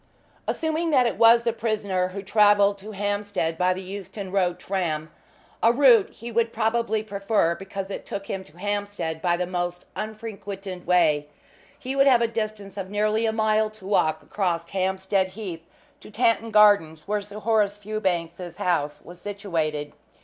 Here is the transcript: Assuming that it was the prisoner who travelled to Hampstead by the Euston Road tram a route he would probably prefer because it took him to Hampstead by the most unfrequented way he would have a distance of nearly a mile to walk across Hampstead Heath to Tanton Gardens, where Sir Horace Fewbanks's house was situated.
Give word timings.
Assuming 0.47 0.89
that 0.89 1.05
it 1.05 1.19
was 1.19 1.43
the 1.43 1.53
prisoner 1.53 2.07
who 2.07 2.23
travelled 2.23 2.79
to 2.79 2.89
Hampstead 2.93 3.55
by 3.55 3.71
the 3.71 3.83
Euston 3.83 4.31
Road 4.31 4.57
tram 4.57 5.11
a 5.61 5.71
route 5.71 6.09
he 6.09 6.31
would 6.31 6.51
probably 6.51 7.03
prefer 7.03 7.53
because 7.53 7.91
it 7.91 8.03
took 8.03 8.25
him 8.25 8.43
to 8.45 8.57
Hampstead 8.57 9.21
by 9.21 9.37
the 9.37 9.45
most 9.45 9.85
unfrequented 9.95 10.87
way 10.87 11.27
he 11.77 11.95
would 11.95 12.07
have 12.07 12.23
a 12.23 12.27
distance 12.27 12.77
of 12.77 12.89
nearly 12.89 13.27
a 13.27 13.31
mile 13.31 13.69
to 13.69 13.85
walk 13.85 14.23
across 14.23 14.67
Hampstead 14.71 15.27
Heath 15.27 15.67
to 15.99 16.09
Tanton 16.09 16.49
Gardens, 16.49 17.07
where 17.07 17.21
Sir 17.21 17.37
Horace 17.37 17.77
Fewbanks's 17.77 18.57
house 18.57 19.01
was 19.03 19.21
situated. 19.21 19.93